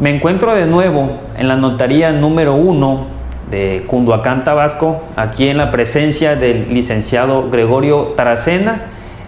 Me 0.00 0.10
encuentro 0.10 0.54
de 0.54 0.64
nuevo 0.64 1.10
en 1.36 1.48
la 1.48 1.56
notaría 1.56 2.12
número 2.12 2.54
uno 2.54 3.06
de 3.50 3.82
Cunduacán, 3.88 4.44
Tabasco, 4.44 5.02
aquí 5.16 5.48
en 5.48 5.56
la 5.56 5.72
presencia 5.72 6.36
del 6.36 6.72
licenciado 6.72 7.50
Gregorio 7.50 8.12
Taracena, 8.16 8.82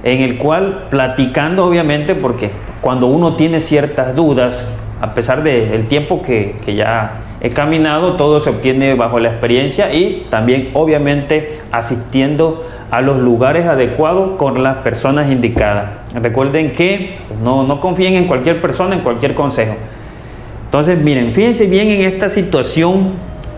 en 0.04 0.20
el 0.20 0.38
cual 0.38 0.84
platicando 0.88 1.64
obviamente, 1.64 2.14
porque 2.14 2.52
cuando 2.82 3.08
uno 3.08 3.34
tiene 3.34 3.58
ciertas 3.58 4.14
dudas, 4.14 4.64
a 5.00 5.12
pesar 5.12 5.42
del 5.42 5.88
tiempo 5.88 6.22
que, 6.22 6.54
que 6.64 6.76
ya 6.76 7.14
he 7.40 7.50
caminado, 7.50 8.12
todo 8.12 8.38
se 8.38 8.50
obtiene 8.50 8.94
bajo 8.94 9.18
la 9.18 9.30
experiencia 9.30 9.92
y 9.92 10.28
también 10.30 10.70
obviamente 10.74 11.62
asistiendo 11.72 12.64
a 12.92 13.00
los 13.00 13.18
lugares 13.18 13.66
adecuados 13.66 14.36
con 14.36 14.62
las 14.62 14.76
personas 14.78 15.32
indicadas. 15.32 15.86
Recuerden 16.14 16.70
que 16.74 17.18
no, 17.42 17.64
no 17.64 17.80
confíen 17.80 18.14
en 18.14 18.28
cualquier 18.28 18.62
persona, 18.62 18.94
en 18.94 19.00
cualquier 19.00 19.34
consejo. 19.34 19.74
Entonces, 20.70 20.98
miren, 20.98 21.34
fíjense 21.34 21.66
bien 21.66 21.88
en 21.88 22.02
esta 22.02 22.28
situación 22.28 23.14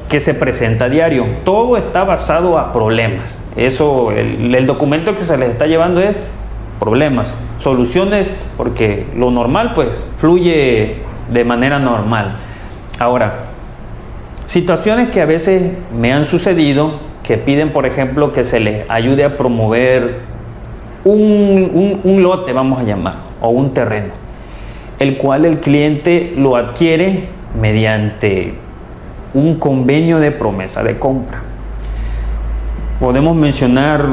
que 0.09 0.19
se 0.19 0.33
presenta 0.33 0.87
a 0.87 0.89
diario. 0.89 1.27
Todo 1.45 1.77
está 1.77 2.05
basado 2.05 2.57
a 2.57 2.73
problemas. 2.73 3.37
Eso, 3.55 4.13
el, 4.13 4.65
documento 4.65 5.15
que 5.15 5.23
se 5.23 5.37
les 5.37 5.51
está 5.51 5.67
llevando 5.67 6.01
es 6.01 6.17
problemas, 6.81 7.29
soluciones, 7.59 8.31
porque 8.57 9.05
lo 9.15 9.31
normal 9.31 9.73
pues 9.75 9.89
fluye 10.17 11.03
de 11.31 11.45
manera 11.45 11.79
normal. 11.79 12.33
Ahora, 12.99 13.45
situaciones 14.47 15.11
que 15.11 15.21
a 15.21 15.27
veces 15.27 15.71
me 15.95 16.15
han 16.15 16.25
sucedido, 16.25 16.99
que 17.23 17.37
piden, 17.37 17.75
por 17.75 17.85
ejemplo, 17.85 18.33
que 18.33 18.45
se 18.45 18.59
les 18.59 18.89
ayude 18.89 19.25
a 19.25 19.37
promover 19.37 20.21
un, 21.05 22.01
un 22.03 22.23
lote, 22.23 22.55
vamos 22.55 22.81
a 22.81 22.85
llamar, 22.85 23.17
o 23.43 23.51
un 23.51 23.75
terreno 23.75 24.22
el 25.03 25.17
cual 25.17 25.45
el 25.45 25.59
cliente 25.59 26.33
lo 26.37 26.55
adquiere 26.55 27.25
mediante 27.61 28.55
un 29.35 29.57
convenio 29.57 30.21
de 30.21 30.31
promesa 30.31 30.85
de 30.85 30.99
compra. 30.99 31.43
Podemos 33.01 33.35
mencionar 33.35 34.07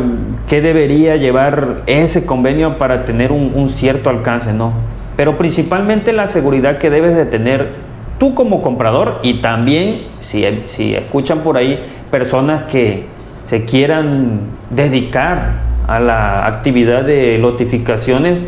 qué 0.48 0.62
debería 0.62 1.16
llevar 1.16 1.84
ese 1.86 2.26
convenio 2.26 2.80
para 2.80 3.06
tener 3.06 3.32
un, 3.32 3.70
cierto 3.70 4.10
alcance, 4.10 4.52
¿no? 4.52 4.74
Pero 5.16 5.38
principalmente 5.38 6.12
la 6.12 6.26
seguridad 6.26 6.80
que 6.80 6.90
debes 6.90 7.16
de 7.16 7.28
tener 7.28 7.68
tú 8.18 8.34
como 8.34 8.64
comprador 8.64 9.20
y 9.22 9.42
también 9.42 10.08
si, 10.20 10.44
si 10.68 10.96
escuchan 10.96 11.40
por 11.40 11.58
ahí 11.58 11.80
personas 12.10 12.64
que 12.64 13.06
se 13.44 13.64
quieran 13.64 14.40
dedicar 14.72 15.52
a 15.88 16.00
la 16.00 16.48
actividad 16.48 17.04
de 17.04 17.38
notificaciones, 17.38 18.42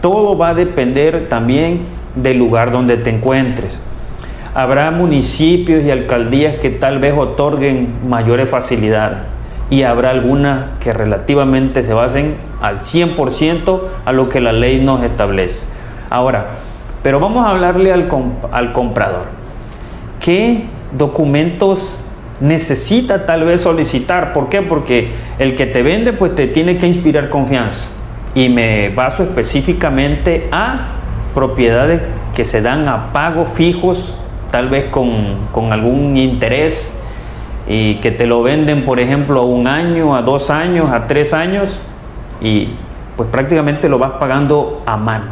todo 0.00 0.36
va 0.36 0.50
a 0.50 0.54
depender 0.54 1.28
también 1.28 1.80
del 2.14 2.38
lugar 2.38 2.72
donde 2.72 2.96
te 2.96 3.10
encuentres. 3.10 3.78
Habrá 4.54 4.90
municipios 4.90 5.84
y 5.84 5.90
alcaldías 5.90 6.56
que 6.56 6.70
tal 6.70 6.98
vez 6.98 7.14
otorguen 7.16 7.92
mayores 8.08 8.48
facilidades 8.48 9.18
y 9.70 9.84
habrá 9.84 10.10
algunas 10.10 10.78
que 10.80 10.92
relativamente 10.92 11.84
se 11.84 11.94
basen 11.94 12.34
al 12.60 12.80
100% 12.80 13.80
a 14.04 14.12
lo 14.12 14.28
que 14.28 14.40
la 14.40 14.52
ley 14.52 14.80
nos 14.80 15.04
establece. 15.04 15.64
Ahora, 16.08 16.46
pero 17.04 17.20
vamos 17.20 17.46
a 17.46 17.50
hablarle 17.50 17.92
al, 17.92 18.08
al 18.50 18.72
comprador. 18.72 19.26
¿Qué 20.18 20.64
documentos 20.98 22.04
necesita 22.40 23.26
tal 23.26 23.44
vez 23.44 23.62
solicitar? 23.62 24.32
¿Por 24.32 24.48
qué? 24.48 24.62
Porque 24.62 25.12
el 25.38 25.54
que 25.54 25.66
te 25.66 25.82
vende 25.82 26.12
pues 26.12 26.34
te 26.34 26.48
tiene 26.48 26.76
que 26.76 26.88
inspirar 26.88 27.30
confianza 27.30 27.88
y 28.34 28.48
me 28.48 28.90
baso 28.90 29.22
específicamente 29.22 30.48
a 30.52 30.92
propiedades 31.34 32.00
que 32.34 32.44
se 32.44 32.62
dan 32.62 32.88
a 32.88 33.12
pago 33.12 33.46
fijos, 33.46 34.16
tal 34.50 34.68
vez 34.68 34.86
con, 34.86 35.72
algún 35.72 36.16
interés 36.16 36.96
y 37.68 37.96
que 37.96 38.10
te 38.10 38.26
lo 38.26 38.42
venden, 38.42 38.84
por 38.84 39.00
ejemplo, 39.00 39.40
a 39.40 39.44
un 39.44 39.66
año, 39.66 40.16
a 40.16 40.22
dos 40.22 40.50
años, 40.50 40.90
a 40.90 41.06
tres 41.06 41.32
años 41.34 41.80
y 42.40 42.70
pues 43.16 43.28
prácticamente 43.28 43.88
lo 43.88 43.98
vas 43.98 44.12
pagando 44.12 44.82
a 44.86 44.96
mano. 44.96 45.26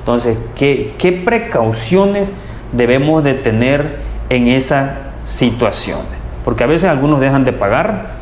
Entonces, 0.00 0.36
¿qué, 0.56 0.94
qué 0.98 1.12
precauciones 1.12 2.30
debemos 2.72 3.22
de 3.22 3.34
tener 3.34 3.98
en 4.30 4.48
esas 4.48 4.92
situaciones? 5.24 6.06
Porque 6.44 6.64
a 6.64 6.66
veces 6.66 6.88
algunos 6.88 7.20
dejan 7.20 7.44
de 7.44 7.52
pagar, 7.52 8.12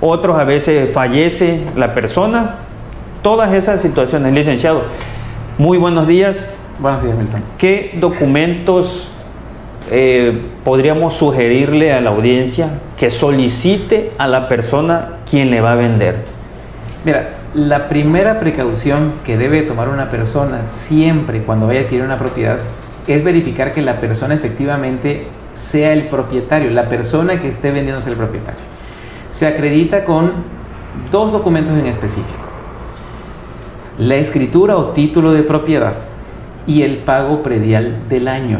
otros 0.00 0.38
a 0.38 0.44
veces 0.44 0.92
fallece 0.92 1.64
la 1.74 1.94
persona 1.94 2.65
todas 3.22 3.52
esas 3.52 3.80
situaciones. 3.80 4.32
Licenciado, 4.32 4.82
muy 5.58 5.78
buenos 5.78 6.06
días. 6.06 6.46
Buenos 6.78 7.02
días, 7.02 7.16
Milton. 7.16 7.42
¿Qué 7.58 7.96
documentos 8.00 9.10
eh, 9.90 10.38
podríamos 10.64 11.14
sugerirle 11.14 11.92
a 11.92 12.00
la 12.00 12.10
audiencia 12.10 12.80
que 12.98 13.10
solicite 13.10 14.12
a 14.18 14.26
la 14.26 14.48
persona 14.48 15.18
quien 15.28 15.50
le 15.50 15.60
va 15.60 15.72
a 15.72 15.76
vender? 15.76 16.24
Mira, 17.04 17.36
la 17.54 17.88
primera 17.88 18.38
precaución 18.40 19.14
que 19.24 19.38
debe 19.38 19.62
tomar 19.62 19.88
una 19.88 20.10
persona 20.10 20.66
siempre 20.66 21.42
cuando 21.42 21.66
vaya 21.66 21.80
a 21.80 21.82
adquirir 21.84 22.04
una 22.04 22.18
propiedad 22.18 22.58
es 23.06 23.24
verificar 23.24 23.72
que 23.72 23.80
la 23.80 24.00
persona 24.00 24.34
efectivamente 24.34 25.26
sea 25.54 25.92
el 25.92 26.08
propietario, 26.08 26.70
la 26.70 26.88
persona 26.88 27.40
que 27.40 27.48
esté 27.48 27.70
vendiendo 27.70 28.02
sea 28.02 28.12
el 28.12 28.18
propietario. 28.18 28.60
Se 29.30 29.46
acredita 29.46 30.04
con 30.04 30.32
dos 31.10 31.32
documentos 31.32 31.78
en 31.78 31.86
específico 31.86 32.45
la 33.98 34.16
escritura 34.16 34.76
o 34.76 34.88
título 34.88 35.32
de 35.32 35.42
propiedad 35.42 35.94
y 36.66 36.82
el 36.82 36.98
pago 36.98 37.42
predial 37.42 38.02
del 38.10 38.28
año. 38.28 38.58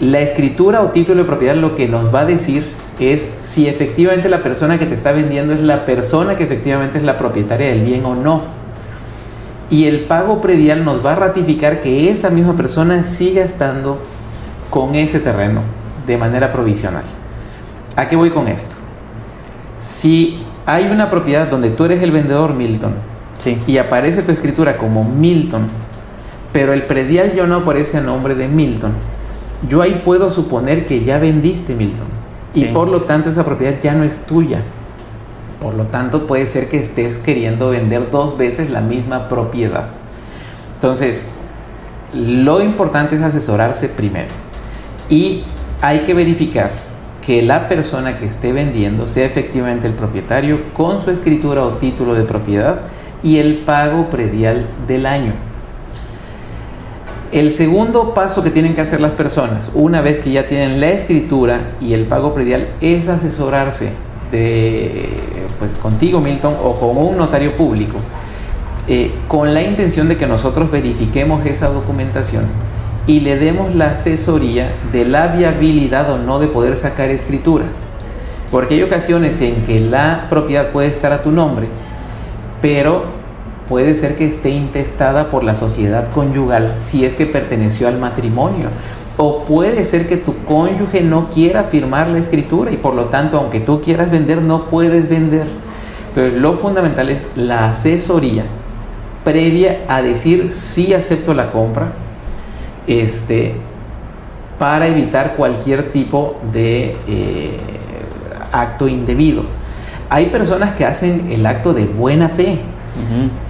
La 0.00 0.18
escritura 0.18 0.82
o 0.82 0.90
título 0.90 1.22
de 1.22 1.28
propiedad 1.28 1.54
lo 1.54 1.76
que 1.76 1.86
nos 1.86 2.12
va 2.12 2.20
a 2.20 2.24
decir 2.24 2.66
es 2.98 3.30
si 3.42 3.68
efectivamente 3.68 4.28
la 4.28 4.42
persona 4.42 4.78
que 4.78 4.86
te 4.86 4.94
está 4.94 5.12
vendiendo 5.12 5.52
es 5.52 5.60
la 5.60 5.84
persona 5.86 6.34
que 6.34 6.42
efectivamente 6.44 6.98
es 6.98 7.04
la 7.04 7.18
propietaria 7.18 7.68
del 7.68 7.82
bien 7.82 8.04
o 8.04 8.16
no. 8.16 8.42
Y 9.70 9.86
el 9.86 10.00
pago 10.00 10.40
predial 10.40 10.84
nos 10.84 11.04
va 11.04 11.12
a 11.12 11.16
ratificar 11.16 11.80
que 11.80 12.10
esa 12.10 12.30
misma 12.30 12.56
persona 12.56 13.04
siga 13.04 13.44
estando 13.44 13.98
con 14.70 14.96
ese 14.96 15.20
terreno 15.20 15.60
de 16.06 16.16
manera 16.16 16.50
provisional. 16.50 17.04
¿A 17.94 18.08
qué 18.08 18.16
voy 18.16 18.30
con 18.30 18.48
esto? 18.48 18.74
Si 19.76 20.44
hay 20.64 20.86
una 20.86 21.10
propiedad 21.10 21.46
donde 21.48 21.70
tú 21.70 21.84
eres 21.84 22.02
el 22.02 22.10
vendedor, 22.10 22.54
Milton, 22.54 22.94
y 23.66 23.78
aparece 23.78 24.22
tu 24.22 24.32
escritura 24.32 24.76
como 24.76 25.04
Milton, 25.04 25.68
pero 26.52 26.72
el 26.72 26.86
predial 26.86 27.34
ya 27.34 27.46
no 27.46 27.56
aparece 27.56 27.98
a 27.98 28.00
nombre 28.00 28.34
de 28.34 28.48
Milton, 28.48 28.92
yo 29.68 29.82
ahí 29.82 30.02
puedo 30.04 30.30
suponer 30.30 30.86
que 30.86 31.04
ya 31.04 31.18
vendiste 31.18 31.74
Milton 31.74 32.06
y 32.54 32.64
por 32.66 32.88
lo 32.88 33.02
tanto 33.02 33.28
esa 33.28 33.44
propiedad 33.44 33.76
ya 33.82 33.94
no 33.94 34.04
es 34.04 34.18
tuya. 34.18 34.62
Por 35.60 35.74
lo 35.74 35.84
tanto 35.84 36.26
puede 36.26 36.46
ser 36.46 36.68
que 36.68 36.78
estés 36.78 37.18
queriendo 37.18 37.70
vender 37.70 38.10
dos 38.10 38.36
veces 38.36 38.70
la 38.70 38.80
misma 38.80 39.28
propiedad. 39.28 39.86
Entonces, 40.74 41.26
lo 42.14 42.62
importante 42.62 43.16
es 43.16 43.22
asesorarse 43.22 43.88
primero 43.88 44.28
y 45.08 45.44
hay 45.80 46.00
que 46.00 46.14
verificar 46.14 46.70
que 47.24 47.42
la 47.42 47.68
persona 47.68 48.18
que 48.18 48.26
esté 48.26 48.52
vendiendo 48.52 49.06
sea 49.06 49.26
efectivamente 49.26 49.86
el 49.86 49.94
propietario 49.94 50.72
con 50.72 51.02
su 51.02 51.10
escritura 51.10 51.64
o 51.64 51.70
título 51.74 52.14
de 52.14 52.22
propiedad 52.22 52.82
y 53.22 53.38
el 53.38 53.58
pago 53.58 54.08
predial 54.10 54.66
del 54.86 55.06
año. 55.06 55.32
El 57.32 57.50
segundo 57.50 58.14
paso 58.14 58.42
que 58.42 58.50
tienen 58.50 58.74
que 58.74 58.80
hacer 58.80 59.00
las 59.00 59.12
personas, 59.12 59.70
una 59.74 60.00
vez 60.00 60.20
que 60.20 60.30
ya 60.30 60.46
tienen 60.46 60.80
la 60.80 60.90
escritura 60.90 61.72
y 61.80 61.92
el 61.92 62.04
pago 62.04 62.32
predial, 62.32 62.68
es 62.80 63.08
asesorarse 63.08 63.92
de, 64.30 65.08
pues, 65.58 65.72
contigo, 65.72 66.20
Milton, 66.20 66.54
o 66.62 66.78
con 66.78 66.96
un 66.96 67.16
notario 67.16 67.56
público, 67.56 67.96
eh, 68.86 69.12
con 69.26 69.54
la 69.54 69.62
intención 69.62 70.08
de 70.08 70.16
que 70.16 70.26
nosotros 70.26 70.70
verifiquemos 70.70 71.44
esa 71.46 71.68
documentación 71.68 72.46
y 73.08 73.20
le 73.20 73.36
demos 73.36 73.74
la 73.74 73.90
asesoría 73.90 74.72
de 74.92 75.04
la 75.04 75.28
viabilidad 75.28 76.10
o 76.10 76.18
no 76.18 76.38
de 76.38 76.46
poder 76.46 76.76
sacar 76.76 77.10
escrituras. 77.10 77.88
Porque 78.50 78.74
hay 78.74 78.82
ocasiones 78.82 79.40
en 79.40 79.64
que 79.64 79.80
la 79.80 80.26
propiedad 80.28 80.70
puede 80.70 80.88
estar 80.88 81.12
a 81.12 81.22
tu 81.22 81.32
nombre, 81.32 81.68
pero 82.60 83.04
puede 83.68 83.94
ser 83.94 84.16
que 84.16 84.26
esté 84.26 84.50
intestada 84.50 85.30
por 85.30 85.44
la 85.44 85.54
sociedad 85.54 86.10
conyugal 86.12 86.76
si 86.78 87.04
es 87.04 87.14
que 87.14 87.26
perteneció 87.26 87.88
al 87.88 87.98
matrimonio. 87.98 88.68
O 89.18 89.44
puede 89.44 89.84
ser 89.84 90.06
que 90.06 90.18
tu 90.18 90.44
cónyuge 90.44 91.00
no 91.00 91.30
quiera 91.30 91.64
firmar 91.64 92.08
la 92.08 92.18
escritura 92.18 92.70
y 92.70 92.76
por 92.76 92.94
lo 92.94 93.06
tanto, 93.06 93.38
aunque 93.38 93.60
tú 93.60 93.80
quieras 93.80 94.10
vender, 94.10 94.42
no 94.42 94.66
puedes 94.66 95.08
vender. 95.08 95.46
Entonces, 96.08 96.40
lo 96.40 96.54
fundamental 96.54 97.08
es 97.08 97.26
la 97.34 97.70
asesoría 97.70 98.44
previa 99.26 99.80
a 99.88 100.02
decir 100.02 100.50
si 100.50 100.94
acepto 100.94 101.34
la 101.34 101.50
compra, 101.50 101.90
este, 102.86 103.56
para 104.56 104.86
evitar 104.86 105.34
cualquier 105.34 105.90
tipo 105.90 106.36
de 106.52 106.96
eh, 107.08 107.58
acto 108.52 108.86
indebido. 108.86 109.42
Hay 110.08 110.26
personas 110.26 110.74
que 110.74 110.84
hacen 110.84 111.32
el 111.32 111.44
acto 111.46 111.74
de 111.74 111.84
buena 111.84 112.28
fe, 112.28 112.60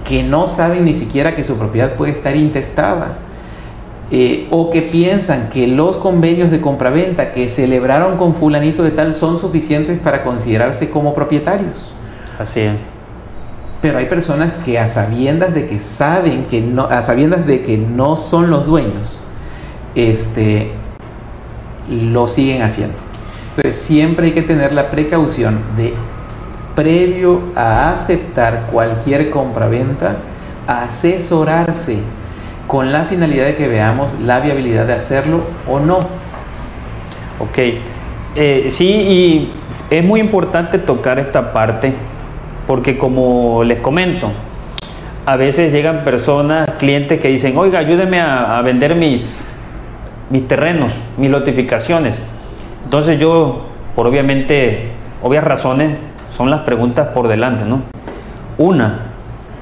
que 0.05 0.23
no 0.23 0.47
saben 0.47 0.85
ni 0.85 0.93
siquiera 0.93 1.35
que 1.35 1.43
su 1.43 1.57
propiedad 1.57 1.93
puede 1.93 2.11
estar 2.11 2.35
intestada. 2.35 3.17
Eh, 4.09 4.47
o 4.51 4.69
que 4.69 4.81
piensan 4.81 5.49
que 5.49 5.67
los 5.67 5.97
convenios 5.97 6.49
de 6.49 6.61
compraventa 6.61 7.33
que 7.33 7.49
celebraron 7.49 8.15
con 8.15 8.33
fulanito 8.33 8.81
de 8.81 8.91
tal 8.91 9.13
son 9.13 9.37
suficientes 9.37 9.99
para 9.99 10.23
considerarse 10.23 10.89
como 10.89 11.13
propietarios. 11.13 11.93
Así 12.39 12.61
es. 12.61 12.75
Pero 13.81 13.97
hay 13.97 14.05
personas 14.05 14.53
que 14.65 14.79
a 14.79 14.87
sabiendas 14.87 15.53
de 15.53 15.67
que 15.67 15.81
saben 15.81 16.45
que 16.45 16.61
no, 16.61 16.85
a 16.85 17.01
sabiendas 17.01 17.45
de 17.45 17.63
que 17.63 17.77
no 17.77 18.15
son 18.15 18.49
los 18.49 18.65
dueños, 18.65 19.19
este, 19.93 20.71
lo 21.89 22.27
siguen 22.27 22.61
haciendo. 22.61 22.95
Entonces 23.55 23.81
siempre 23.81 24.27
hay 24.27 24.33
que 24.33 24.41
tener 24.41 24.71
la 24.71 24.89
precaución 24.89 25.59
de 25.75 25.93
previo 26.77 27.41
a 27.55 27.89
aceptar 27.91 28.67
cualquier 28.71 29.31
compraventa, 29.31 30.17
asesorarse 30.67 31.97
con 32.67 32.91
la 32.91 33.05
finalidad 33.05 33.45
de 33.45 33.55
que 33.55 33.67
veamos 33.67 34.13
la 34.23 34.39
viabilidad 34.41 34.85
de 34.85 34.93
hacerlo 34.93 35.41
o 35.67 35.79
no. 35.79 35.97
Ok, 37.39 37.57
eh, 38.35 38.67
sí, 38.69 38.85
y 38.85 39.53
es 39.89 40.03
muy 40.03 40.19
importante 40.19 40.77
tocar 40.77 41.17
esta 41.17 41.51
parte 41.51 41.93
porque 42.67 42.95
como 42.95 43.63
les 43.63 43.79
comento, 43.79 44.31
a 45.25 45.35
veces 45.35 45.73
llegan 45.73 46.03
personas, 46.03 46.69
clientes 46.77 47.19
que 47.19 47.29
dicen, 47.29 47.57
oiga, 47.57 47.79
ayúdeme 47.79 48.21
a, 48.21 48.61
vender 48.61 48.93
mis, 48.93 49.43
mis 50.29 50.47
terrenos, 50.47 50.93
mis 51.17 51.31
notificaciones. 51.31 52.15
Entonces 52.83 53.19
yo, 53.19 53.65
por 53.95 54.05
obviamente, 54.05 54.91
obvias 55.23 55.43
razones, 55.43 55.97
son 56.29 56.49
las 56.49 56.61
preguntas 56.61 57.07
por 57.09 57.27
delante, 57.27 57.65
¿no? 57.65 57.81
Una, 58.57 58.99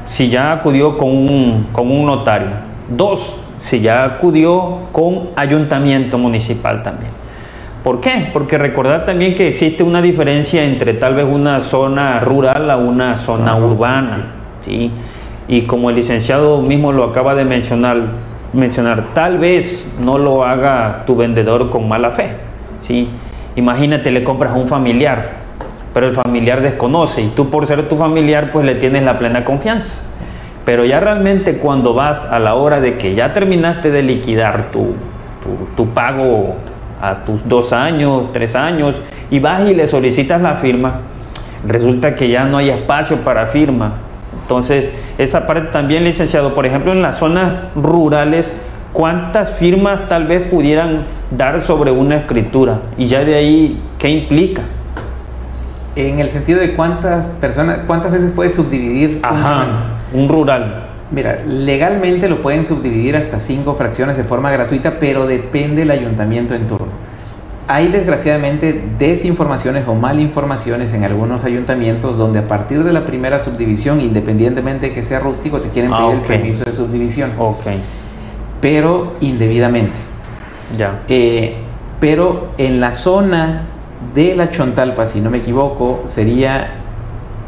si 0.08 0.30
ya 0.30 0.52
acudió 0.52 0.98
con 0.98 1.10
un, 1.10 1.68
con 1.72 1.92
un 1.92 2.06
notario. 2.06 2.50
Dos, 2.90 3.38
si 3.58 3.82
ya 3.82 4.04
acudió 4.04 4.80
con 4.92 5.30
ayuntamiento 5.36 6.18
municipal 6.18 6.84
también. 6.84 7.12
¿Por 7.84 8.02
qué? 8.02 8.30
Porque 8.34 8.58
recordar 8.58 9.06
también 9.06 9.36
que 9.36 9.48
existe 9.48 9.84
una 9.84 10.02
diferencia 10.02 10.64
entre 10.64 10.96
tal 10.96 11.14
vez 11.14 11.26
una 11.26 11.62
zona 11.62 12.20
rural 12.20 12.72
a 12.72 12.78
una 12.78 13.16
zona 13.16 13.56
urbana. 13.58 14.26
¿sí? 14.64 14.92
Y 15.48 15.62
como 15.62 15.92
el 15.92 15.96
licenciado 15.96 16.62
mismo 16.62 16.92
lo 16.92 17.04
acaba 17.04 17.36
de 17.36 17.46
mencionar, 17.46 17.98
mencionar, 18.54 19.10
tal 19.14 19.38
vez 19.38 19.96
no 20.00 20.18
lo 20.18 20.44
haga 20.44 21.04
tu 21.06 21.16
vendedor 21.16 21.70
con 21.70 21.88
mala 21.88 22.10
fe. 22.10 22.32
¿sí? 22.82 23.08
Imagínate, 23.56 24.10
le 24.10 24.24
compras 24.24 24.54
a 24.54 24.56
un 24.56 24.68
familiar, 24.68 25.45
pero 25.96 26.08
el 26.08 26.14
familiar 26.14 26.62
desconoce 26.62 27.22
y 27.22 27.28
tú 27.30 27.50
por 27.50 27.66
ser 27.68 27.88
tu 27.88 27.96
familiar 27.96 28.52
pues 28.52 28.66
le 28.66 28.76
tienes 28.76 29.04
la 29.04 29.18
plena 29.18 29.46
confianza. 29.46 30.04
Pero 30.66 30.84
ya 30.84 31.00
realmente 31.00 31.56
cuando 31.56 31.94
vas 31.94 32.26
a 32.26 32.38
la 32.38 32.56
hora 32.56 32.82
de 32.82 32.98
que 32.98 33.16
ya 33.16 33.32
terminaste 33.32 33.92
de 33.92 34.04
liquidar 34.04 34.72
tu, 34.74 34.94
tu, 35.78 35.88
pago 35.92 36.56
a 37.02 37.24
tus 37.24 37.48
dos 37.48 37.72
años, 37.72 38.26
tres 38.34 38.56
años, 38.56 38.98
y 39.32 39.40
vas 39.40 39.70
y 39.70 39.74
le 39.74 39.88
solicitas 39.88 40.42
la 40.42 40.58
firma, 40.58 40.96
resulta 41.66 42.14
que 42.14 42.28
ya 42.28 42.44
no 42.44 42.58
hay 42.58 42.72
espacio 42.72 43.16
para 43.20 43.46
firma. 43.46 43.94
Entonces, 44.42 44.90
esa 45.18 45.48
parte 45.48 45.70
también, 45.70 46.04
licenciado, 46.04 46.54
por 46.54 46.66
ejemplo, 46.66 46.92
en 46.92 47.02
las 47.02 47.20
zonas 47.20 47.54
rurales, 47.74 48.54
¿cuántas 48.92 49.52
firmas 49.52 50.10
tal 50.10 50.26
vez 50.28 50.42
pudieran 50.50 51.06
dar 51.32 51.62
sobre 51.62 51.92
una 51.92 52.18
escritura? 52.18 52.80
Y 52.98 53.08
ya 53.08 53.24
de 53.24 53.36
ahí, 53.36 53.80
¿qué 53.98 54.10
implica? 54.10 54.64
En 55.96 56.20
el 56.20 56.30
sentido 56.30 56.60
de 56.60 56.76
cuántas 56.76 57.28
personas, 57.28 57.80
cuántas 57.88 58.12
veces 58.12 58.32
puedes 58.36 58.54
subdividir 58.54 59.22
un 60.14 60.28
rural. 60.28 60.90
Mira, 61.12 61.40
legalmente 61.48 62.28
lo 62.28 62.42
pueden 62.42 62.64
subdividir 62.64 63.16
hasta 63.16 63.40
cinco 63.40 63.76
fracciones 63.76 64.18
de 64.18 64.24
forma 64.24 64.52
gratuita, 64.52 65.00
pero 65.00 65.28
depende 65.28 65.82
del 65.82 65.92
ayuntamiento 65.92 66.56
en 66.56 66.68
turno. 66.68 66.88
Hay 67.68 67.88
desgraciadamente 67.88 68.90
desinformaciones 69.00 69.88
o 69.88 69.96
malinformaciones 69.96 70.94
en 70.94 71.04
algunos 71.04 71.44
ayuntamientos 71.46 72.18
donde 72.18 72.40
a 72.40 72.48
partir 72.48 72.84
de 72.84 72.92
la 72.92 73.06
primera 73.06 73.40
subdivisión, 73.40 74.02
independientemente 74.02 74.90
de 74.90 74.94
que 74.94 75.02
sea 75.02 75.20
rústico, 75.20 75.62
te 75.62 75.70
quieren 75.70 75.92
pedir 75.92 76.12
el 76.12 76.20
ah, 76.20 76.28
permiso 76.28 76.64
de 76.66 76.74
subdivisión. 76.74 77.32
Ok. 77.40 77.66
Pero 78.62 79.14
indebidamente. 79.22 80.00
Ya. 80.78 81.02
Eh, 81.08 81.56
pero 82.00 82.50
en 82.58 82.80
la 82.80 82.92
zona 82.92 83.64
de 84.14 84.36
la 84.36 84.50
Chontalpa, 84.50 85.06
si 85.06 85.22
no 85.22 85.30
me 85.30 85.38
equivoco, 85.40 86.02
sería 86.06 86.82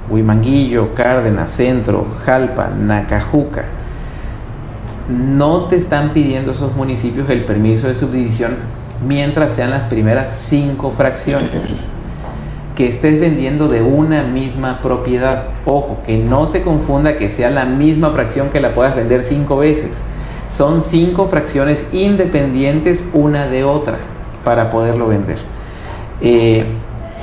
Huimanguillo, 0.09 0.93
Cárdenas, 0.93 1.49
Centro, 1.49 2.05
Jalpa, 2.25 2.69
Nacajuca, 2.69 3.65
no 5.09 5.65
te 5.65 5.77
están 5.77 6.11
pidiendo 6.11 6.51
esos 6.51 6.75
municipios 6.75 7.29
el 7.29 7.45
permiso 7.45 7.87
de 7.87 7.95
subdivisión 7.95 8.55
mientras 9.05 9.53
sean 9.53 9.71
las 9.71 9.83
primeras 9.83 10.31
cinco 10.31 10.91
fracciones 10.91 11.89
que 12.75 12.87
estés 12.87 13.19
vendiendo 13.19 13.69
de 13.69 13.81
una 13.81 14.23
misma 14.23 14.81
propiedad. 14.81 15.45
Ojo, 15.65 15.97
que 16.05 16.17
no 16.17 16.45
se 16.45 16.61
confunda 16.61 17.17
que 17.17 17.29
sea 17.29 17.49
la 17.49 17.65
misma 17.65 18.11
fracción 18.11 18.49
que 18.49 18.59
la 18.59 18.73
puedas 18.73 18.95
vender 18.95 19.23
cinco 19.23 19.57
veces. 19.57 20.03
Son 20.47 20.81
cinco 20.81 21.25
fracciones 21.27 21.87
independientes 21.91 23.05
una 23.13 23.47
de 23.47 23.63
otra 23.63 23.97
para 24.43 24.69
poderlo 24.69 25.07
vender. 25.07 25.39
Eh, 26.21 26.65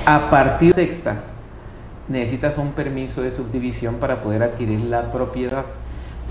a 0.07 0.31
partir 0.31 0.73
de 0.73 0.87
sexta, 0.87 1.23
necesitas 2.09 2.59
un 2.59 2.73
permiso 2.73 3.23
de 3.23 3.31
subdivisión 3.31 3.97
para 3.97 4.21
poder 4.21 4.43
adquirir 4.43 4.81
la 4.81 5.11
propiedad. 5.11 5.65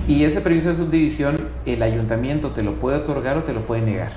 Y 0.08 0.24
ese 0.24 0.42
permiso 0.42 0.70
de 0.70 0.76
subdivisión 0.76 1.50
el 1.66 1.84
ayuntamiento 1.84 2.52
te 2.52 2.64
lo 2.64 2.80
puede 2.80 2.98
otorgar 2.98 3.38
o 3.38 3.44
te 3.44 3.54
lo 3.54 3.66
puede 3.66 3.82
negar. 3.82 4.12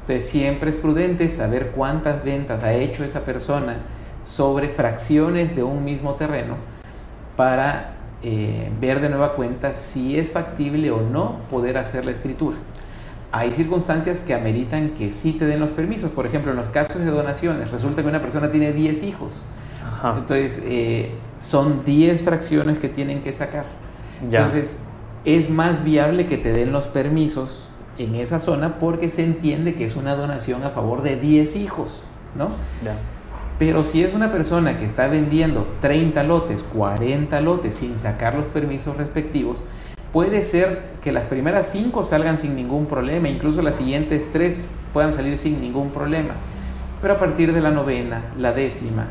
Entonces 0.00 0.28
siempre 0.28 0.70
es 0.70 0.76
prudente 0.76 1.28
saber 1.28 1.72
cuántas 1.76 2.24
ventas 2.24 2.62
ha 2.62 2.72
hecho 2.72 3.04
esa 3.04 3.20
persona 3.20 3.76
sobre 4.24 4.68
fracciones 4.68 5.56
de 5.56 5.62
un 5.62 5.84
mismo 5.84 6.14
terreno 6.14 6.56
para 7.36 7.94
eh, 8.22 8.70
ver 8.80 9.00
de 9.00 9.08
nueva 9.08 9.34
cuenta 9.34 9.74
si 9.74 10.18
es 10.18 10.30
factible 10.30 10.90
o 10.90 11.00
no 11.00 11.40
poder 11.50 11.78
hacer 11.78 12.04
la 12.04 12.12
escritura. 12.12 12.56
Hay 13.32 13.52
circunstancias 13.52 14.20
que 14.20 14.34
ameritan 14.34 14.90
que 14.90 15.10
sí 15.10 15.32
te 15.32 15.46
den 15.46 15.58
los 15.58 15.70
permisos. 15.70 16.10
Por 16.10 16.26
ejemplo, 16.26 16.50
en 16.50 16.58
los 16.58 16.68
casos 16.68 17.00
de 17.00 17.06
donaciones, 17.06 17.70
resulta 17.70 18.02
que 18.02 18.08
una 18.08 18.20
persona 18.20 18.50
tiene 18.50 18.72
10 18.72 19.02
hijos 19.02 19.44
entonces, 20.10 20.60
eh, 20.64 21.10
son 21.38 21.84
10 21.84 22.22
fracciones 22.22 22.78
que 22.78 22.88
tienen 22.88 23.22
que 23.22 23.32
sacar. 23.32 23.64
Entonces, 24.22 24.78
es 25.24 25.50
más 25.50 25.84
viable 25.84 26.26
que 26.26 26.38
te 26.38 26.52
den 26.52 26.72
los 26.72 26.86
permisos 26.86 27.68
en 27.98 28.14
esa 28.14 28.38
zona 28.38 28.78
porque 28.78 29.10
se 29.10 29.24
entiende 29.24 29.74
que 29.74 29.84
es 29.84 29.96
una 29.96 30.14
donación 30.14 30.64
a 30.64 30.70
favor 30.70 31.02
de 31.02 31.16
10 31.16 31.56
hijos, 31.56 32.02
¿no? 32.36 32.50
Pero 33.58 33.84
si 33.84 34.02
es 34.02 34.12
una 34.14 34.32
persona 34.32 34.78
que 34.78 34.84
está 34.84 35.06
vendiendo 35.08 35.66
30 35.80 36.22
lotes, 36.24 36.64
40 36.64 37.40
lotes 37.40 37.74
sin 37.74 37.98
sacar 37.98 38.34
los 38.34 38.46
permisos 38.46 38.96
respectivos, 38.96 39.62
puede 40.12 40.42
ser 40.42 40.82
que 41.02 41.10
las 41.10 41.24
primeras 41.24 41.70
5 41.70 42.02
salgan 42.04 42.38
sin 42.38 42.54
ningún 42.54 42.86
problema, 42.86 43.28
incluso 43.28 43.62
las 43.62 43.76
siguientes 43.76 44.28
3 44.32 44.70
puedan 44.92 45.12
salir 45.12 45.38
sin 45.38 45.60
ningún 45.60 45.90
problema. 45.90 46.34
Pero 47.00 47.14
a 47.14 47.18
partir 47.18 47.52
de 47.52 47.60
la 47.60 47.70
novena, 47.70 48.22
la 48.38 48.52
décima, 48.52 49.06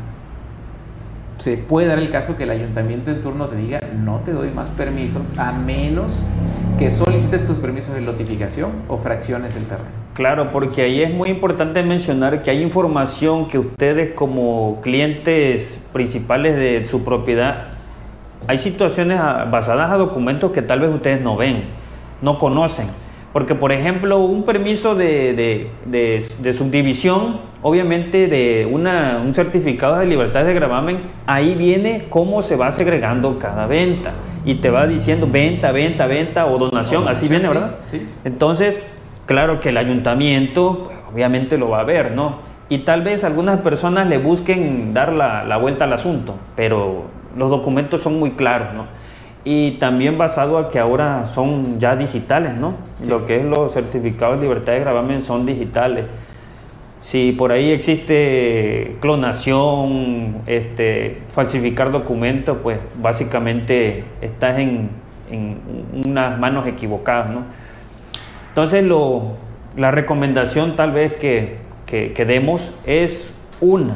se 1.38 1.58
puede 1.58 1.88
dar 1.88 1.98
el 1.98 2.12
caso 2.12 2.38
que 2.38 2.44
el 2.44 2.52
ayuntamiento 2.52 3.10
en 3.10 3.20
turno 3.20 3.48
te 3.48 3.56
diga 3.56 3.80
no 4.00 4.20
te 4.20 4.32
doy 4.32 4.52
más 4.52 4.70
permisos 4.70 5.28
a 5.38 5.52
menos 5.52 6.14
que 6.78 6.92
solicites 6.92 7.46
tus 7.46 7.58
permisos 7.58 7.96
de 7.96 8.02
notificación 8.02 8.72
o 8.88 8.98
fracciones 8.98 9.54
del 9.54 9.66
terreno. 9.66 9.90
Claro, 10.14 10.52
porque 10.52 10.84
ahí 10.84 11.02
es 11.02 11.12
muy 11.12 11.30
importante 11.30 11.82
mencionar 11.84 12.44
que 12.44 12.52
hay 12.52 12.62
información 12.62 13.48
que 13.48 13.58
ustedes 13.58 14.14
como 14.14 14.82
clientes 14.82 15.80
principales 15.94 16.56
de 16.56 16.86
su 16.86 17.04
propiedad, 17.04 17.71
hay 18.48 18.58
situaciones 18.58 19.20
basadas 19.50 19.92
a 19.92 19.98
documentos 19.98 20.52
que 20.52 20.62
tal 20.62 20.80
vez 20.82 20.90
ustedes 20.90 21.22
no 21.22 21.38
ven, 21.38 21.64
no 22.22 22.38
conocen. 22.38 22.88
Porque, 23.34 23.56
por 23.56 23.72
ejemplo, 23.72 24.20
un 24.20 24.44
permiso 24.44 24.94
de, 24.94 25.70
subdivisión, 26.58 27.40
obviamente 27.62 28.28
de 28.28 28.68
una, 28.70 29.22
un 29.24 29.34
certificado 29.34 30.00
de 30.00 30.06
libertad 30.06 30.44
de 30.44 30.54
gravamen, 30.54 31.00
ahí 31.28 31.56
viene 31.56 32.08
cómo 32.10 32.42
se 32.42 32.58
va 32.58 32.72
segregando 32.72 33.40
cada 33.40 33.68
venta. 33.68 34.12
Y 34.44 34.56
te 34.56 34.70
va 34.70 34.86
diciendo 34.86 35.28
venta, 35.32 35.72
venta, 35.72 36.08
venta 36.08 36.46
o 36.48 36.58
donación, 36.58 37.08
así 37.08 37.30
viene, 37.30 37.48
¿verdad? 37.48 37.76
Sí. 37.88 38.06
Entonces, 38.26 38.82
claro 39.28 39.60
que 39.60 39.70
el 39.70 39.78
ayuntamiento, 39.78 40.92
obviamente 41.14 41.58
lo 41.58 41.70
va 41.70 41.82
a 41.82 41.84
ver, 41.84 42.12
¿no? 42.12 42.40
Y 42.68 42.80
tal 42.80 43.02
vez 43.02 43.24
algunas 43.24 43.60
personas 43.60 44.08
le 44.08 44.18
busquen 44.18 44.94
dar 44.94 45.14
la, 45.14 45.44
la 45.44 45.58
vuelta 45.58 45.86
al 45.86 45.94
asunto, 45.94 46.36
pero 46.56 47.06
los 47.36 47.50
documentos 47.50 48.02
son 48.02 48.20
muy 48.20 48.32
claros, 48.32 48.74
¿no? 48.74 48.86
Y 49.44 49.72
también 49.72 50.18
basado 50.18 50.58
a 50.58 50.70
que 50.70 50.80
ahora 50.80 51.26
son 51.34 51.80
ya 51.80 51.96
digitales, 51.96 52.56
¿no? 52.56 52.76
Lo 53.08 53.26
que 53.26 53.38
es 53.38 53.46
los 53.46 53.74
certificados 53.74 54.38
de 54.38 54.44
libertad 54.44 54.74
de 54.74 54.82
gravamen 54.82 55.22
son 55.24 55.46
digitales. 55.46 56.06
Si 57.02 57.32
por 57.32 57.52
ahí 57.52 57.72
existe 57.72 58.98
clonación, 59.00 60.44
este, 60.46 61.24
falsificar 61.30 61.92
documentos, 61.92 62.58
pues 62.62 62.78
básicamente 63.02 64.04
estás 64.22 64.60
en, 64.60 64.90
en 65.32 65.58
unas 66.06 66.38
manos 66.38 66.68
equivocadas, 66.68 67.32
¿no? 67.32 67.44
Entonces 68.50 68.84
lo, 68.84 69.38
la 69.76 69.92
recomendación 69.92 70.76
tal 70.76 70.92
vez 70.92 71.14
que, 71.14 71.58
que, 71.86 72.14
que 72.14 72.26
demos 72.26 72.72
es 72.86 73.34
una, 73.62 73.96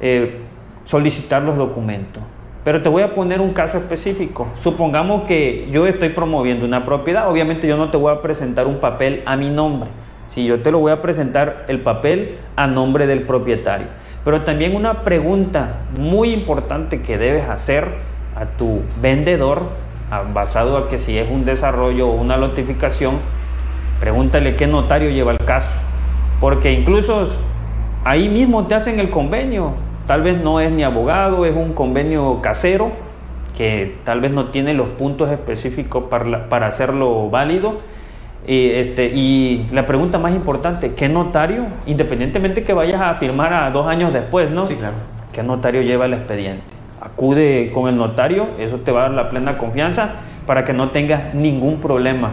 eh, 0.00 0.38
solicitar 0.84 1.42
los 1.42 1.56
documentos. 1.56 2.22
Pero 2.64 2.80
te 2.80 2.88
voy 2.88 3.02
a 3.02 3.14
poner 3.14 3.42
un 3.42 3.52
caso 3.52 3.76
específico. 3.76 4.48
Supongamos 4.54 5.24
que 5.24 5.68
yo 5.70 5.86
estoy 5.86 6.08
promoviendo 6.08 6.64
una 6.64 6.86
propiedad. 6.86 7.30
Obviamente 7.30 7.68
yo 7.68 7.76
no 7.76 7.90
te 7.90 7.98
voy 7.98 8.10
a 8.10 8.22
presentar 8.22 8.66
un 8.66 8.80
papel 8.80 9.22
a 9.26 9.36
mi 9.36 9.50
nombre. 9.50 9.90
Si 10.28 10.46
yo 10.46 10.62
te 10.62 10.70
lo 10.70 10.78
voy 10.78 10.90
a 10.90 11.02
presentar 11.02 11.66
el 11.68 11.80
papel 11.80 12.38
a 12.56 12.66
nombre 12.66 13.06
del 13.06 13.22
propietario. 13.22 13.86
Pero 14.24 14.42
también 14.42 14.74
una 14.74 15.04
pregunta 15.04 15.82
muy 16.00 16.32
importante 16.32 17.02
que 17.02 17.18
debes 17.18 17.46
hacer 17.46 17.88
a 18.34 18.46
tu 18.46 18.80
vendedor, 19.00 19.64
basado 20.32 20.78
a 20.78 20.88
que 20.88 20.98
si 20.98 21.18
es 21.18 21.30
un 21.30 21.44
desarrollo 21.44 22.08
o 22.08 22.14
una 22.14 22.38
notificación, 22.38 23.18
pregúntale 24.00 24.56
qué 24.56 24.66
notario 24.66 25.10
lleva 25.10 25.32
el 25.32 25.38
caso. 25.38 25.70
Porque 26.40 26.72
incluso 26.72 27.28
ahí 28.04 28.30
mismo 28.30 28.66
te 28.66 28.74
hacen 28.74 28.98
el 29.00 29.10
convenio 29.10 29.74
Tal 30.06 30.22
vez 30.22 30.40
no 30.40 30.60
es 30.60 30.70
ni 30.70 30.82
abogado, 30.82 31.46
es 31.46 31.56
un 31.56 31.72
convenio 31.72 32.40
casero 32.42 32.92
que 33.56 33.96
tal 34.04 34.20
vez 34.20 34.32
no 34.32 34.46
tiene 34.46 34.74
los 34.74 34.88
puntos 34.88 35.30
específicos 35.30 36.04
para, 36.10 36.48
para 36.48 36.66
hacerlo 36.66 37.30
válido. 37.30 37.78
Y, 38.46 38.70
este, 38.70 39.06
y 39.06 39.66
la 39.72 39.86
pregunta 39.86 40.18
más 40.18 40.34
importante, 40.34 40.94
¿qué 40.94 41.08
notario, 41.08 41.66
independientemente 41.86 42.64
que 42.64 42.74
vayas 42.74 43.00
a 43.00 43.14
firmar 43.14 43.54
a 43.54 43.70
dos 43.70 43.86
años 43.86 44.12
después, 44.12 44.50
¿no? 44.50 44.64
Sí, 44.64 44.74
claro. 44.74 44.96
¿Qué 45.32 45.42
notario 45.42 45.80
lleva 45.80 46.04
el 46.04 46.12
expediente? 46.12 46.62
Acude 47.00 47.70
con 47.72 47.88
el 47.88 47.96
notario, 47.96 48.48
eso 48.58 48.78
te 48.78 48.92
va 48.92 49.00
a 49.00 49.02
dar 49.04 49.12
la 49.12 49.30
plena 49.30 49.56
confianza 49.56 50.16
para 50.46 50.64
que 50.64 50.74
no 50.74 50.90
tengas 50.90 51.34
ningún 51.34 51.78
problema. 51.78 52.32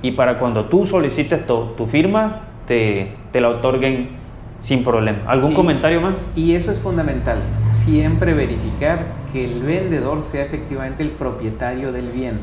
Y 0.00 0.12
para 0.12 0.38
cuando 0.38 0.66
tú 0.66 0.86
solicites 0.86 1.46
tu, 1.46 1.66
tu 1.76 1.86
firma, 1.86 2.40
te, 2.66 3.12
te 3.30 3.40
la 3.40 3.50
otorguen 3.50 4.23
sin 4.64 4.82
problema. 4.82 5.18
¿Algún 5.26 5.52
Y- 5.52 5.54
comentario 5.54 6.00
más? 6.00 6.14
Y 6.34 6.54
eso 6.56 6.72
es 6.72 6.78
fundamental, 6.78 7.38
siempre 7.64 8.34
verificar 8.34 9.04
que 9.32 9.44
el 9.44 9.62
vendedor 9.62 10.22
sea 10.22 10.42
efectivamente 10.42 11.02
el 11.04 11.10
propietario 11.10 11.92
del 11.92 12.08
bien. 12.08 12.40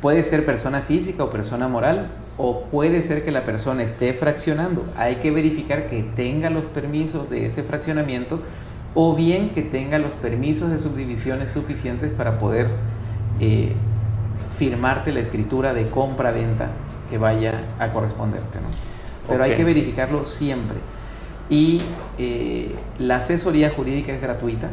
Puede 0.00 0.24
ser 0.24 0.44
persona 0.44 0.80
física 0.80 1.22
o 1.22 1.30
persona 1.30 1.68
moral, 1.68 2.08
o 2.38 2.62
puede 2.64 3.02
ser 3.02 3.24
que 3.24 3.30
la 3.30 3.44
persona 3.44 3.82
esté 3.82 4.12
fraccionando. 4.14 4.84
Hay 4.96 5.16
que 5.16 5.30
verificar 5.30 5.86
que 5.86 6.02
tenga 6.02 6.50
los 6.50 6.64
permisos 6.64 7.28
de 7.30 7.46
ese 7.46 7.62
fraccionamiento 7.62 8.40
o 8.94 9.14
bien 9.14 9.50
que 9.50 9.62
tenga 9.62 9.98
los 9.98 10.10
permisos 10.12 10.70
de 10.70 10.78
subdivisiones 10.78 11.50
suficientes 11.50 12.10
para 12.10 12.38
poder 12.38 12.68
eh, 13.40 13.74
firmarte 14.58 15.12
la 15.12 15.20
escritura 15.20 15.72
de 15.74 15.88
compra-venta 15.88 16.70
que 17.10 17.18
vaya 17.18 17.60
a 17.78 17.92
corresponderte. 17.92 18.58
¿no? 18.58 18.68
Pero 19.28 19.44
hay 19.44 19.54
que 19.54 19.64
verificarlo 19.64 20.24
siempre. 20.24 20.76
Y 21.48 21.82
eh, 22.18 22.74
la 22.98 23.16
asesoría 23.16 23.70
jurídica 23.70 24.12
es 24.12 24.20
gratuita. 24.20 24.68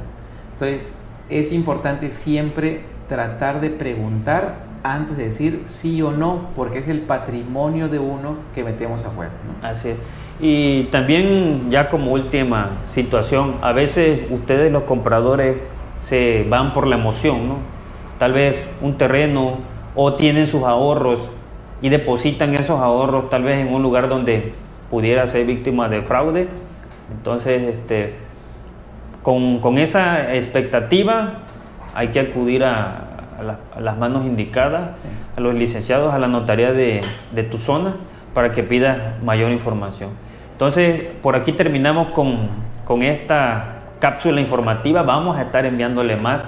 Entonces, 0.53 0.95
es 1.29 1.51
importante 1.51 2.11
siempre 2.11 2.81
tratar 3.07 3.61
de 3.61 3.69
preguntar 3.69 4.69
antes 4.83 5.17
de 5.17 5.25
decir 5.25 5.61
sí 5.63 6.01
o 6.01 6.11
no, 6.11 6.49
porque 6.55 6.79
es 6.79 6.87
el 6.87 7.01
patrimonio 7.01 7.89
de 7.89 7.99
uno 7.99 8.37
que 8.55 8.63
metemos 8.63 9.05
a 9.05 9.09
juego. 9.09 9.31
¿no? 9.45 9.67
Así 9.67 9.89
es. 9.89 9.97
Y 10.39 10.83
también 10.85 11.69
ya 11.69 11.89
como 11.89 12.13
última 12.13 12.69
situación, 12.85 13.55
a 13.61 13.73
veces 13.73 14.21
ustedes 14.31 14.71
los 14.71 14.83
compradores 14.83 15.57
se 16.01 16.45
van 16.49 16.73
por 16.73 16.87
la 16.87 16.95
emoción, 16.95 17.49
¿no? 17.49 17.55
Tal 18.19 18.33
vez 18.33 18.65
un 18.81 18.97
terreno 18.97 19.57
o 19.95 20.13
tienen 20.13 20.47
sus 20.47 20.63
ahorros 20.63 21.29
y 21.81 21.89
depositan 21.89 22.53
esos 22.55 22.79
ahorros 22.79 23.29
tal 23.29 23.43
vez 23.43 23.65
en 23.65 23.73
un 23.73 23.81
lugar 23.81 24.09
donde 24.09 24.53
pudiera 24.89 25.25
ser 25.27 25.45
víctima 25.45 25.87
de 25.89 26.01
fraude. 26.01 26.47
Entonces, 27.11 27.61
este, 27.75 28.15
con, 29.23 29.59
con 29.59 29.77
esa 29.77 30.35
expectativa 30.35 31.39
hay 31.95 32.09
que 32.09 32.19
acudir 32.19 32.63
a, 32.63 33.05
a 33.39 33.43
la- 33.43 33.59
a 33.75 33.79
las 33.79 33.97
manos 33.97 34.25
indicadas, 34.25 35.01
Sí. 35.01 35.07
a 35.37 35.41
los 35.41 35.55
licenciados, 35.55 36.13
a 36.13 36.19
la 36.19 36.27
notaría 36.27 36.71
de, 36.73 37.01
de 37.31 37.43
tu 37.43 37.57
zona, 37.57 37.95
para 38.33 38.51
que 38.51 38.63
pidas 38.63 38.97
mayor 39.23 39.51
información. 39.51 40.09
Entonces, 40.51 41.01
por 41.21 41.35
aquí 41.35 41.53
terminamos 41.53 42.09
con, 42.09 42.49
con 42.85 43.01
esta 43.01 43.75
cápsula 43.99 44.39
informativa. 44.41 45.03
Vamos 45.03 45.37
a 45.37 45.43
estar 45.43 45.65
enviándole 45.65 46.15
más 46.15 46.43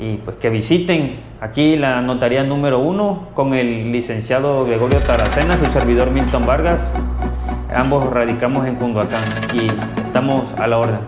y 0.00 0.16
pues 0.16 0.36
que 0.38 0.48
visiten 0.48 1.20
aquí 1.40 1.76
la 1.76 2.00
notaría 2.00 2.42
número 2.42 2.78
uno 2.78 3.28
con 3.34 3.52
el 3.52 3.92
licenciado 3.92 4.64
Gregorio 4.64 4.98
Taracena, 5.00 5.58
su 5.58 5.66
servidor 5.66 6.10
Milton 6.10 6.46
Vargas. 6.46 6.80
Ambos 7.72 8.08
radicamos 8.10 8.66
en 8.66 8.76
Cunduacán 8.76 9.22
y 9.52 9.68
estamos 10.00 10.52
a 10.58 10.66
la 10.66 10.78
orden. 10.78 11.00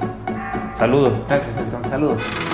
Saludos. 0.77 1.15
Gracias, 1.27 1.57
Milton. 1.57 1.85
Saludos. 1.85 2.52